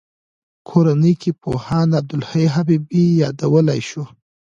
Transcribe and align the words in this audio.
کورنیو 0.69 1.19
کې 1.21 1.31
پوهاند 1.41 1.91
عبدالحی 1.99 2.45
حبیبي 2.55 3.03
یادولای 3.21 3.81
شو. 3.89 4.03